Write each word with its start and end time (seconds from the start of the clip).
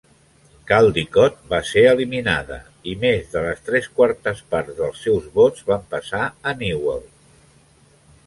Caldicott 0.69 1.35
va 1.49 1.57
ser 1.71 1.81
eliminada, 1.89 2.55
i 2.93 2.95
més 3.03 3.27
de 3.35 3.43
les 3.47 3.61
tres 3.69 3.89
quartes 3.99 4.41
parts 4.55 4.79
dels 4.79 5.05
seus 5.09 5.27
vots 5.37 5.67
van 5.69 5.87
passar 5.93 6.23
a 6.53 6.55
Newell. 6.63 7.05